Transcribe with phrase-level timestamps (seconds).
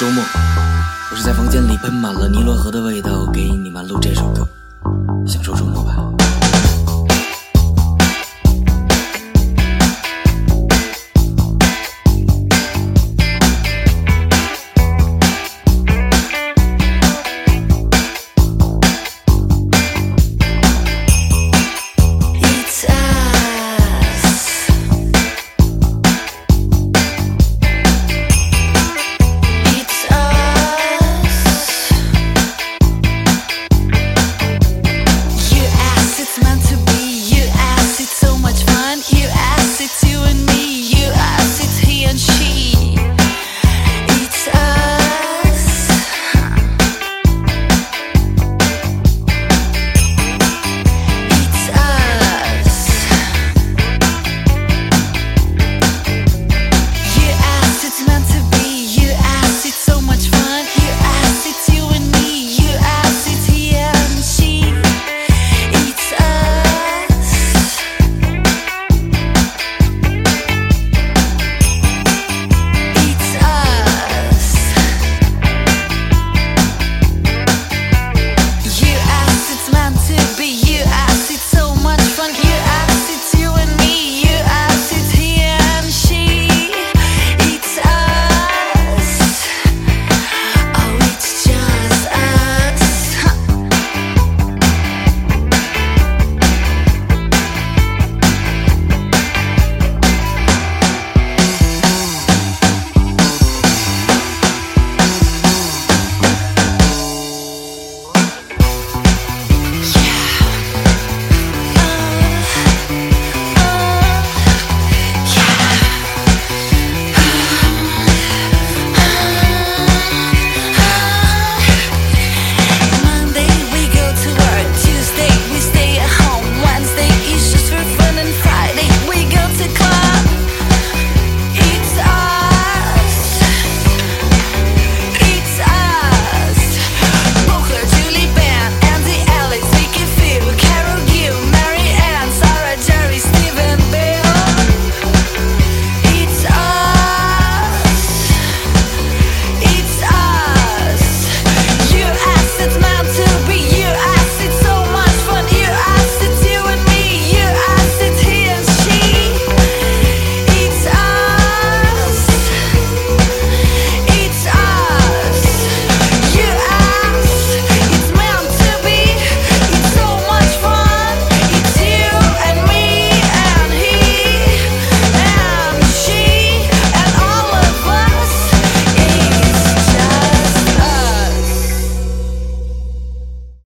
[0.00, 0.24] 周末。
[1.10, 4.48] 我是在房间里喷满了尼罗河的味道给你们录这首歌。
[5.26, 6.29] 享受周末吧。